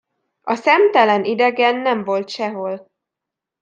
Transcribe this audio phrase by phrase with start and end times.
[0.41, 2.89] A szemtelen idegen nem volt sehol.